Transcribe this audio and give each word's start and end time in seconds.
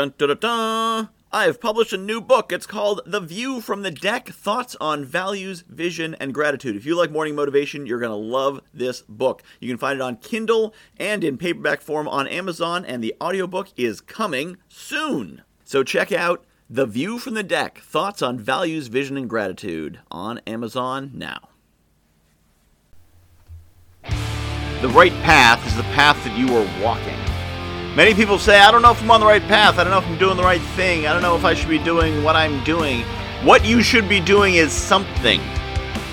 Dun 0.00 0.14
dun 0.16 0.28
dun 0.28 0.38
dun! 0.38 1.08
I've 1.30 1.60
published 1.60 1.92
a 1.92 1.98
new 1.98 2.22
book. 2.22 2.52
It's 2.52 2.64
called 2.64 3.02
The 3.04 3.20
View 3.20 3.60
from 3.60 3.82
the 3.82 3.90
Deck 3.90 4.30
Thoughts 4.30 4.74
on 4.80 5.04
Values, 5.04 5.62
Vision, 5.68 6.16
and 6.18 6.32
Gratitude. 6.32 6.74
If 6.74 6.86
you 6.86 6.96
like 6.96 7.10
morning 7.10 7.34
motivation, 7.34 7.84
you're 7.84 7.98
going 7.98 8.08
to 8.08 8.16
love 8.16 8.62
this 8.72 9.02
book. 9.02 9.42
You 9.60 9.68
can 9.68 9.76
find 9.76 9.96
it 9.98 10.02
on 10.02 10.16
Kindle 10.16 10.72
and 10.96 11.22
in 11.22 11.36
paperback 11.36 11.82
form 11.82 12.08
on 12.08 12.26
Amazon, 12.28 12.86
and 12.86 13.04
the 13.04 13.14
audiobook 13.20 13.68
is 13.76 14.00
coming 14.00 14.56
soon. 14.70 15.42
So 15.64 15.82
check 15.82 16.12
out 16.12 16.46
The 16.70 16.86
View 16.86 17.18
from 17.18 17.34
the 17.34 17.42
Deck 17.42 17.80
Thoughts 17.80 18.22
on 18.22 18.38
Values, 18.38 18.86
Vision, 18.86 19.18
and 19.18 19.28
Gratitude 19.28 20.00
on 20.10 20.38
Amazon 20.46 21.10
now. 21.12 21.50
The 24.80 24.88
right 24.94 25.12
path 25.24 25.66
is 25.66 25.76
the 25.76 25.82
path 25.82 26.24
that 26.24 26.38
you 26.38 26.56
are 26.56 26.82
walking. 26.82 27.29
Many 27.96 28.14
people 28.14 28.38
say, 28.38 28.60
I 28.60 28.70
don't 28.70 28.82
know 28.82 28.92
if 28.92 29.02
I'm 29.02 29.10
on 29.10 29.20
the 29.20 29.26
right 29.26 29.42
path. 29.42 29.78
I 29.78 29.84
don't 29.84 29.90
know 29.90 29.98
if 29.98 30.06
I'm 30.06 30.18
doing 30.18 30.36
the 30.36 30.44
right 30.44 30.60
thing. 30.60 31.08
I 31.08 31.12
don't 31.12 31.22
know 31.22 31.34
if 31.34 31.44
I 31.44 31.54
should 31.54 31.68
be 31.68 31.78
doing 31.78 32.22
what 32.22 32.36
I'm 32.36 32.62
doing. 32.62 33.02
What 33.42 33.64
you 33.64 33.82
should 33.82 34.08
be 34.08 34.20
doing 34.20 34.54
is 34.54 34.72
something. 34.72 35.40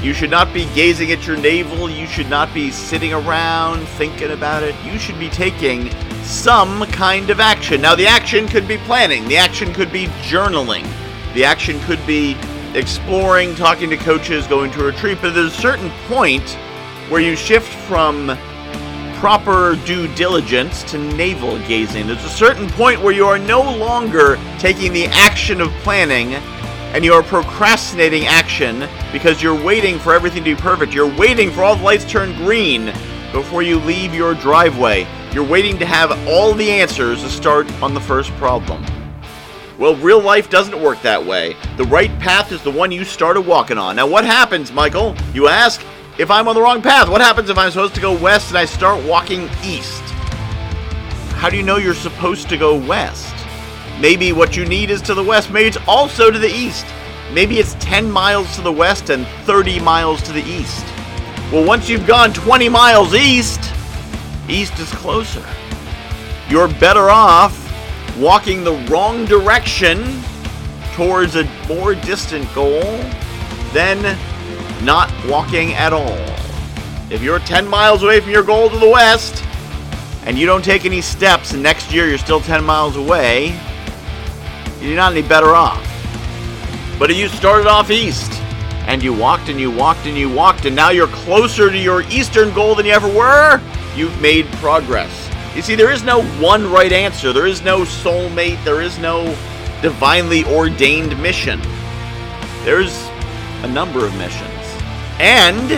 You 0.00 0.12
should 0.12 0.30
not 0.30 0.54
be 0.54 0.66
gazing 0.74 1.10
at 1.10 1.26
your 1.26 1.36
navel. 1.36 1.90
You 1.90 2.06
should 2.06 2.30
not 2.30 2.54
be 2.54 2.70
sitting 2.70 3.12
around 3.12 3.86
thinking 3.86 4.30
about 4.30 4.62
it. 4.62 4.76
You 4.84 5.00
should 5.00 5.18
be 5.18 5.28
taking 5.30 5.90
some 6.22 6.86
kind 6.86 7.28
of 7.28 7.40
action. 7.40 7.80
Now, 7.82 7.96
the 7.96 8.06
action 8.06 8.46
could 8.46 8.68
be 8.68 8.78
planning, 8.78 9.26
the 9.26 9.36
action 9.36 9.72
could 9.74 9.92
be 9.92 10.06
journaling, 10.22 10.86
the 11.34 11.44
action 11.44 11.80
could 11.80 12.04
be 12.06 12.36
exploring, 12.74 13.54
talking 13.56 13.90
to 13.90 13.96
coaches, 13.96 14.46
going 14.46 14.70
to 14.72 14.80
a 14.82 14.84
retreat. 14.84 15.18
But 15.20 15.34
there's 15.34 15.52
a 15.52 15.60
certain 15.60 15.90
point 16.06 16.56
where 17.08 17.20
you 17.20 17.34
shift 17.34 17.72
from 17.86 18.38
proper 19.18 19.76
due 19.84 20.12
diligence 20.14 20.82
to 20.84 20.98
navel 20.98 21.58
gazing. 21.66 22.06
There's 22.06 22.24
a 22.24 22.28
certain 22.28 22.68
point 22.70 23.00
where 23.00 23.12
you 23.12 23.26
are 23.26 23.38
no 23.38 23.62
longer 23.62 24.38
taking 24.58 24.92
the 24.92 25.06
action 25.06 25.60
of 25.60 25.70
planning 25.82 26.34
and 26.94 27.04
you 27.04 27.12
are 27.12 27.22
procrastinating 27.22 28.26
action 28.26 28.88
because 29.12 29.42
you're 29.42 29.60
waiting 29.64 29.98
for 29.98 30.14
everything 30.14 30.44
to 30.44 30.54
be 30.54 30.60
perfect. 30.60 30.94
You're 30.94 31.14
waiting 31.16 31.50
for 31.50 31.62
all 31.62 31.74
the 31.74 31.82
lights 31.82 32.04
turn 32.04 32.36
green 32.36 32.92
before 33.32 33.62
you 33.62 33.80
leave 33.80 34.14
your 34.14 34.34
driveway. 34.34 35.06
You're 35.32 35.42
waiting 35.42 35.76
to 35.78 35.86
have 35.86 36.12
all 36.28 36.54
the 36.54 36.70
answers 36.70 37.22
to 37.22 37.28
start 37.28 37.70
on 37.82 37.94
the 37.94 38.00
first 38.00 38.30
problem. 38.32 38.84
Well, 39.76 39.96
real 39.96 40.20
life 40.20 40.48
doesn't 40.48 40.80
work 40.80 41.02
that 41.02 41.24
way. 41.24 41.56
The 41.76 41.84
right 41.84 42.16
path 42.20 42.52
is 42.52 42.62
the 42.62 42.70
one 42.70 42.92
you 42.92 43.04
started 43.04 43.40
walking 43.40 43.76
on. 43.76 43.96
Now, 43.96 44.06
what 44.06 44.24
happens, 44.24 44.70
Michael? 44.70 45.16
You 45.32 45.48
ask? 45.48 45.84
If 46.18 46.30
I'm 46.30 46.46
on 46.46 46.54
the 46.54 46.62
wrong 46.62 46.80
path? 46.80 47.08
What 47.08 47.20
happens 47.20 47.50
if 47.50 47.58
I'm 47.58 47.70
supposed 47.70 47.94
to 47.96 48.00
go 48.00 48.16
west 48.16 48.50
and 48.50 48.58
I 48.58 48.64
start 48.64 49.04
walking 49.04 49.48
east? 49.64 50.02
How 51.34 51.50
do 51.50 51.56
you 51.56 51.62
know 51.62 51.76
you're 51.76 51.94
supposed 51.94 52.48
to 52.50 52.56
go 52.56 52.76
west? 52.76 53.34
Maybe 54.00 54.32
what 54.32 54.56
you 54.56 54.64
need 54.64 54.90
is 54.90 55.02
to 55.02 55.14
the 55.14 55.22
west. 55.22 55.50
Maybe 55.50 55.68
it's 55.68 55.78
also 55.88 56.30
to 56.30 56.38
the 56.38 56.48
east. 56.48 56.86
Maybe 57.32 57.58
it's 57.58 57.74
10 57.80 58.10
miles 58.10 58.54
to 58.56 58.62
the 58.62 58.72
west 58.72 59.10
and 59.10 59.26
30 59.44 59.80
miles 59.80 60.22
to 60.22 60.32
the 60.32 60.42
east. 60.42 60.84
Well, 61.52 61.66
once 61.66 61.88
you've 61.88 62.06
gone 62.06 62.32
20 62.32 62.68
miles 62.68 63.14
east, 63.14 63.60
east 64.48 64.78
is 64.78 64.90
closer. 64.92 65.44
You're 66.48 66.68
better 66.68 67.10
off 67.10 67.60
walking 68.18 68.62
the 68.62 68.74
wrong 68.88 69.24
direction 69.24 70.04
towards 70.94 71.34
a 71.34 71.44
more 71.66 71.94
distant 71.96 72.52
goal 72.54 72.82
than 73.72 74.16
not 74.84 75.10
walking 75.26 75.72
at 75.74 75.92
all. 75.92 76.18
If 77.10 77.22
you're 77.22 77.38
10 77.38 77.66
miles 77.66 78.02
away 78.02 78.20
from 78.20 78.30
your 78.30 78.42
goal 78.42 78.68
to 78.70 78.76
the 78.76 78.88
west, 78.88 79.44
and 80.26 80.38
you 80.38 80.46
don't 80.46 80.64
take 80.64 80.84
any 80.84 81.00
steps, 81.00 81.52
and 81.52 81.62
next 81.62 81.92
year 81.92 82.08
you're 82.08 82.18
still 82.18 82.40
10 82.40 82.64
miles 82.64 82.96
away, 82.96 83.58
you're 84.80 84.96
not 84.96 85.12
any 85.12 85.26
better 85.26 85.54
off. 85.54 85.82
But 86.98 87.10
if 87.10 87.16
you 87.16 87.28
started 87.28 87.66
off 87.66 87.90
east, 87.90 88.32
and 88.86 89.02
you 89.02 89.14
walked 89.14 89.48
and 89.48 89.58
you 89.58 89.70
walked 89.70 90.06
and 90.06 90.16
you 90.16 90.30
walked, 90.30 90.66
and 90.66 90.76
now 90.76 90.90
you're 90.90 91.08
closer 91.08 91.70
to 91.70 91.78
your 91.78 92.02
eastern 92.02 92.52
goal 92.52 92.74
than 92.74 92.86
you 92.86 92.92
ever 92.92 93.08
were, 93.08 93.60
you've 93.96 94.20
made 94.20 94.46
progress. 94.54 95.30
You 95.56 95.62
see, 95.62 95.74
there 95.74 95.90
is 95.90 96.02
no 96.02 96.22
one 96.38 96.70
right 96.70 96.92
answer, 96.92 97.32
there 97.32 97.46
is 97.46 97.62
no 97.62 97.82
soulmate, 97.82 98.62
there 98.64 98.82
is 98.82 98.98
no 98.98 99.24
divinely 99.80 100.44
ordained 100.44 101.20
mission. 101.20 101.60
There's 102.64 102.94
a 103.62 103.68
number 103.68 104.04
of 104.04 104.14
missions. 104.16 104.63
And 105.20 105.70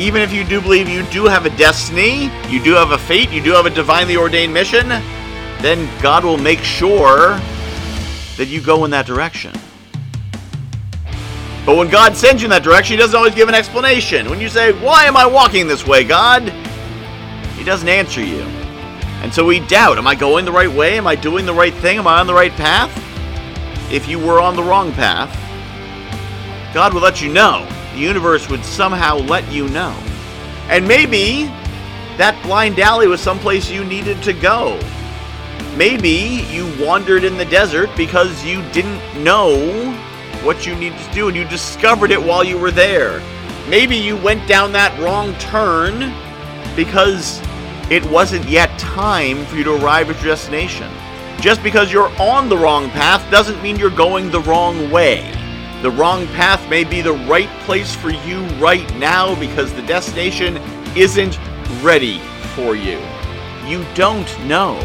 even 0.00 0.22
if 0.22 0.32
you 0.32 0.44
do 0.44 0.60
believe 0.60 0.88
you 0.88 1.04
do 1.04 1.24
have 1.24 1.46
a 1.46 1.56
destiny, 1.56 2.24
you 2.48 2.62
do 2.62 2.72
have 2.72 2.90
a 2.90 2.98
fate, 2.98 3.30
you 3.30 3.42
do 3.42 3.52
have 3.52 3.66
a 3.66 3.70
divinely 3.70 4.16
ordained 4.16 4.52
mission, 4.52 4.88
then 4.88 5.88
God 6.02 6.24
will 6.24 6.36
make 6.36 6.58
sure 6.60 7.38
that 8.36 8.46
you 8.48 8.60
go 8.60 8.84
in 8.84 8.90
that 8.90 9.06
direction. 9.06 9.52
But 11.64 11.76
when 11.76 11.88
God 11.88 12.14
sends 12.14 12.42
you 12.42 12.46
in 12.46 12.50
that 12.50 12.62
direction, 12.62 12.94
He 12.94 12.98
doesn't 12.98 13.16
always 13.16 13.34
give 13.34 13.48
an 13.48 13.54
explanation. 13.54 14.28
When 14.28 14.40
you 14.40 14.48
say, 14.48 14.72
Why 14.72 15.04
am 15.04 15.16
I 15.16 15.26
walking 15.26 15.66
this 15.66 15.86
way, 15.86 16.04
God? 16.04 16.42
He 17.56 17.64
doesn't 17.64 17.88
answer 17.88 18.22
you. 18.22 18.42
And 19.22 19.32
so 19.32 19.46
we 19.46 19.60
doubt 19.60 19.96
Am 19.96 20.06
I 20.06 20.14
going 20.14 20.44
the 20.44 20.52
right 20.52 20.70
way? 20.70 20.98
Am 20.98 21.06
I 21.06 21.14
doing 21.14 21.46
the 21.46 21.54
right 21.54 21.72
thing? 21.72 21.98
Am 21.98 22.06
I 22.06 22.20
on 22.20 22.26
the 22.26 22.34
right 22.34 22.52
path? 22.52 22.92
If 23.90 24.08
you 24.08 24.18
were 24.18 24.40
on 24.40 24.56
the 24.56 24.62
wrong 24.62 24.92
path, 24.92 25.32
God 26.74 26.92
will 26.92 27.00
let 27.00 27.22
you 27.22 27.32
know 27.32 27.66
the 27.94 28.00
universe 28.00 28.48
would 28.48 28.64
somehow 28.64 29.16
let 29.16 29.50
you 29.50 29.68
know. 29.68 29.96
And 30.68 30.86
maybe 30.86 31.44
that 32.16 32.38
blind 32.42 32.78
alley 32.78 33.06
was 33.06 33.20
someplace 33.20 33.70
you 33.70 33.84
needed 33.84 34.22
to 34.24 34.32
go. 34.32 34.78
Maybe 35.76 36.44
you 36.50 36.72
wandered 36.78 37.24
in 37.24 37.36
the 37.36 37.44
desert 37.44 37.90
because 37.96 38.44
you 38.44 38.62
didn't 38.70 39.22
know 39.22 39.92
what 40.42 40.66
you 40.66 40.74
needed 40.76 40.98
to 40.98 41.12
do 41.12 41.28
and 41.28 41.36
you 41.36 41.44
discovered 41.44 42.10
it 42.10 42.22
while 42.22 42.44
you 42.44 42.58
were 42.58 42.70
there. 42.70 43.20
Maybe 43.68 43.96
you 43.96 44.16
went 44.16 44.46
down 44.46 44.72
that 44.72 44.98
wrong 45.00 45.34
turn 45.36 46.12
because 46.76 47.40
it 47.90 48.04
wasn't 48.10 48.48
yet 48.48 48.76
time 48.78 49.44
for 49.46 49.56
you 49.56 49.64
to 49.64 49.82
arrive 49.82 50.10
at 50.10 50.16
your 50.16 50.26
destination. 50.26 50.92
Just 51.40 51.62
because 51.62 51.92
you're 51.92 52.12
on 52.20 52.48
the 52.48 52.56
wrong 52.56 52.90
path 52.90 53.28
doesn't 53.30 53.60
mean 53.62 53.76
you're 53.76 53.90
going 53.90 54.30
the 54.30 54.40
wrong 54.40 54.90
way. 54.90 55.30
The 55.84 55.90
wrong 55.90 56.26
path 56.28 56.66
may 56.70 56.82
be 56.82 57.02
the 57.02 57.12
right 57.12 57.50
place 57.66 57.94
for 57.94 58.08
you 58.08 58.42
right 58.56 58.90
now 58.96 59.38
because 59.38 59.70
the 59.74 59.82
destination 59.82 60.56
isn't 60.96 61.38
ready 61.82 62.20
for 62.54 62.74
you. 62.74 62.98
You 63.66 63.84
don't 63.92 64.26
know. 64.46 64.80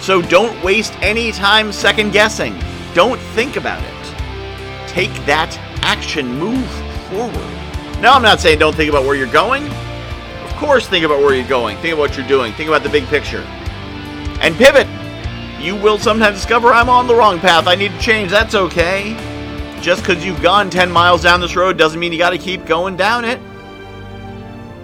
So 0.00 0.22
don't 0.22 0.64
waste 0.64 0.94
any 1.02 1.32
time 1.32 1.70
second 1.70 2.12
guessing. 2.14 2.58
Don't 2.94 3.20
think 3.34 3.56
about 3.56 3.82
it. 3.82 4.88
Take 4.88 5.12
that 5.26 5.54
action, 5.82 6.38
move 6.38 6.66
forward. 7.10 8.00
Now, 8.00 8.14
I'm 8.14 8.22
not 8.22 8.40
saying 8.40 8.58
don't 8.58 8.74
think 8.74 8.88
about 8.88 9.04
where 9.04 9.16
you're 9.16 9.30
going. 9.30 9.66
Of 10.44 10.54
course, 10.56 10.88
think 10.88 11.04
about 11.04 11.18
where 11.18 11.34
you're 11.34 11.46
going. 11.46 11.76
Think 11.76 11.92
about 11.92 12.08
what 12.08 12.16
you're 12.16 12.26
doing. 12.26 12.54
Think 12.54 12.70
about 12.70 12.82
the 12.82 12.88
big 12.88 13.04
picture. 13.08 13.42
And 14.40 14.56
pivot. 14.56 14.86
You 15.60 15.76
will 15.76 15.98
sometimes 15.98 16.36
discover 16.36 16.72
I'm 16.72 16.88
on 16.88 17.06
the 17.06 17.14
wrong 17.14 17.38
path. 17.38 17.66
I 17.66 17.74
need 17.74 17.90
to 17.90 17.98
change. 17.98 18.30
That's 18.30 18.54
okay. 18.54 19.37
Just 19.80 20.02
because 20.02 20.24
you've 20.24 20.42
gone 20.42 20.70
10 20.70 20.90
miles 20.90 21.22
down 21.22 21.40
this 21.40 21.54
road 21.54 21.78
doesn't 21.78 22.00
mean 22.00 22.12
you 22.12 22.18
got 22.18 22.30
to 22.30 22.38
keep 22.38 22.66
going 22.66 22.96
down 22.96 23.24
it. 23.24 23.40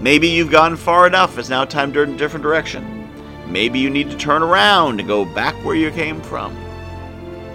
Maybe 0.00 0.28
you've 0.28 0.50
gone 0.50 0.76
far 0.76 1.06
enough. 1.06 1.36
It's 1.38 1.48
now 1.48 1.64
time 1.64 1.92
to 1.92 2.04
turn 2.04 2.14
a 2.14 2.16
different 2.16 2.42
direction. 2.42 3.08
Maybe 3.46 3.78
you 3.78 3.90
need 3.90 4.10
to 4.10 4.16
turn 4.16 4.42
around 4.42 5.00
and 5.00 5.08
go 5.08 5.24
back 5.24 5.54
where 5.64 5.74
you 5.74 5.90
came 5.90 6.20
from. 6.20 6.56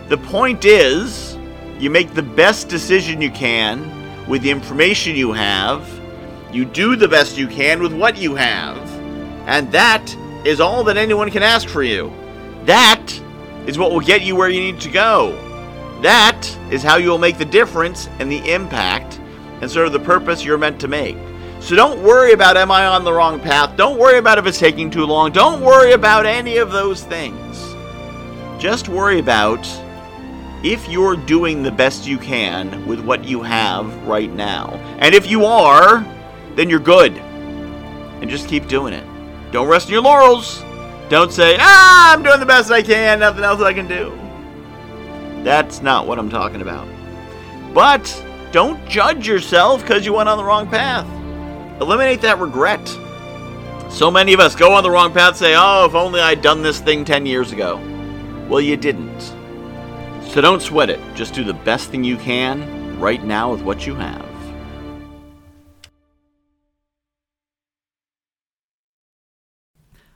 The 0.10 0.18
point 0.18 0.66
is, 0.66 1.38
you 1.80 1.90
make 1.90 2.14
the 2.14 2.24
best 2.24 2.68
decision 2.68 3.22
you 3.22 3.32
can 3.32 4.28
with 4.28 4.42
the 4.42 4.52
information 4.52 5.16
you 5.16 5.32
have. 5.32 5.88
You 6.52 6.66
do 6.66 6.96
the 6.96 7.08
best 7.08 7.38
you 7.38 7.48
can 7.48 7.82
with 7.82 7.94
what 7.94 8.18
you 8.18 8.36
have. 8.36 8.78
And 9.48 9.72
that 9.72 10.14
is 10.46 10.60
all 10.60 10.84
that 10.84 10.98
anyone 10.98 11.32
can 11.32 11.44
ask 11.44 11.68
for 11.68 11.84
you. 11.84 12.12
That 12.66 13.12
is 13.66 13.78
what 13.78 13.92
will 13.92 14.02
get 14.02 14.24
you 14.24 14.36
where 14.36 14.50
you 14.50 14.60
need 14.60 14.80
to 14.82 14.90
go. 14.90 15.49
That 16.02 16.58
is 16.72 16.82
how 16.82 16.96
you 16.96 17.10
will 17.10 17.18
make 17.18 17.38
the 17.38 17.46
difference 17.46 18.08
and 18.20 18.32
the 18.32 18.52
impact 18.52 19.20
and 19.62 19.70
sort 19.70 19.88
of 19.88 19.94
the 19.94 20.00
purpose 20.00 20.44
you're 20.44 20.58
meant 20.58 20.80
to 20.82 20.88
make. 20.88 21.18
So 21.60 21.76
don't 21.76 22.02
worry 22.02 22.32
about 22.32 22.56
am 22.56 22.72
I 22.72 22.86
on 22.86 23.04
the 23.04 23.12
wrong 23.12 23.40
path? 23.40 23.76
Don't 23.76 24.00
worry 24.00 24.18
about 24.18 24.38
if 24.38 24.46
it's 24.46 24.60
taking 24.60 24.90
too 24.90 25.06
long. 25.06 25.32
Don't 25.32 25.62
worry 25.62 25.92
about 25.92 26.26
any 26.26 26.58
of 26.58 26.72
those 26.72 27.04
things. 27.04 27.76
Just 28.62 28.88
worry 28.88 29.20
about 29.20 29.68
if 30.64 30.88
you're 30.90 31.16
doing 31.16 31.64
the 31.64 31.72
best 31.72 32.08
you 32.08 32.18
can 32.18 32.86
with 32.88 33.00
what 33.00 33.26
you 33.26 33.42
have 33.42 34.08
right 34.08 34.32
now. 34.32 34.74
And 35.00 35.14
if 35.14 35.30
you 35.30 35.46
are, 35.46 36.06
then 36.56 36.70
you're 36.70 36.80
good. 36.80 37.18
And 37.18 38.30
just 38.30 38.48
keep 38.48 38.68
doing 38.68 38.94
it. 38.94 39.06
Don't 39.52 39.68
rest 39.68 39.88
on 39.88 39.94
your 39.94 40.02
laurels. 40.02 40.62
Don't 41.10 41.32
say, 41.32 41.58
ah, 41.60 42.14
I'm 42.14 42.24
doing 42.24 42.40
the 42.40 42.46
best 42.46 42.72
I 42.72 42.82
can, 42.82 43.20
nothing 43.20 43.44
else 43.44 43.62
I 43.62 43.74
can 43.74 43.88
do. 43.88 44.19
That's 45.44 45.82
not 45.82 46.08
what 46.08 46.20
I'm 46.20 46.30
talking 46.30 46.62
about. 46.62 46.88
But 47.74 48.26
don't 48.52 48.84
judge 48.88 49.28
yourself 49.28 49.82
because 49.82 50.06
you 50.06 50.14
went 50.14 50.30
on 50.30 50.38
the 50.38 50.44
wrong 50.44 50.68
path. 50.68 51.08
Eliminate 51.82 52.22
that 52.22 52.40
regret. 52.40 52.86
So 53.90 54.12
many 54.12 54.34
of 54.34 54.40
us 54.40 54.56
go 54.56 54.74
on 54.74 54.84
the 54.84 54.92
wrong 54.92 55.14
path, 55.14 55.38
say, 55.38 55.56
oh, 55.58 55.86
if 55.86 55.96
only 55.96 56.20
I'd 56.20 56.42
done 56.42 56.62
this 56.62 56.80
thing 56.80 57.06
10 57.06 57.26
years 57.26 57.52
ago. 57.52 57.78
Well, 58.48 58.62
you 58.62 58.78
didn't. 58.78 59.22
So 60.30 60.42
don't 60.42 60.62
sweat 60.62 60.90
it. 60.90 61.00
Just 61.16 61.34
do 61.34 61.44
the 61.44 61.54
best 61.54 61.90
thing 61.90 62.04
you 62.04 62.18
can 62.18 63.00
right 63.00 63.24
now 63.24 63.52
with 63.52 63.62
what 63.62 63.88
you 63.88 63.96
have. 63.96 64.26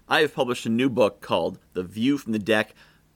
I 0.08 0.20
have 0.20 0.36
published 0.36 0.66
a 0.66 0.70
new 0.70 0.90
book 0.90 1.22
called 1.22 1.58
The 1.74 1.81
View 1.81 2.20
from 2.20 2.34
the 2.34 2.40
Deck 2.40 2.75